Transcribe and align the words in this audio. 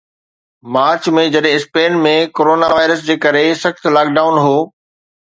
march 0.73 1.03
۾، 1.17 1.23
جڏهن 1.33 1.53
Spain 1.57 1.97
۾ 2.05 2.13
corona 2.39 2.69
virus 2.75 3.03
جي 3.09 3.17
ڪري 3.25 3.43
سخت 3.65 3.83
لاڪ 3.99 4.07
ڊائون 4.17 4.37
هو 4.45 4.57